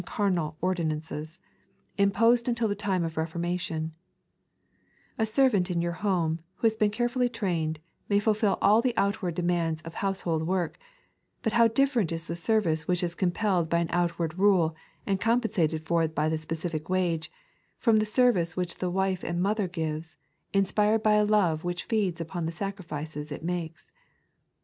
[0.01, 1.37] 51 carnal ordinancea,"
[1.95, 3.91] imposed tmtil the time of Teformation,
[5.19, 9.35] A servaot in your home, who has been carefully trained, may fulfil all the outward
[9.35, 10.79] demands of household work;
[11.43, 14.75] but how different is the service which is compelled by an out ward rule,
[15.05, 17.31] and compensated for by the specified wage,
[17.77, 20.17] from the service which the wife and mother gives,
[20.51, 23.91] inspired by a love which feeds upon the sacrifices it makes!